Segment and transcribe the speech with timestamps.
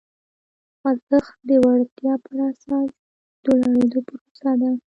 [0.79, 2.89] خوځښت د وړتیا پر اساس
[3.43, 4.71] د لوړېدو پروسه ده.